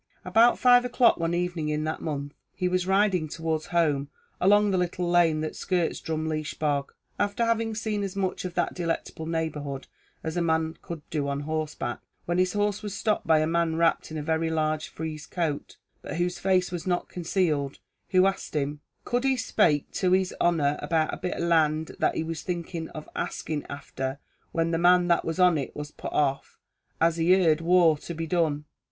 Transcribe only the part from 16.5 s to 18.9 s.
was not concealed, who asked him,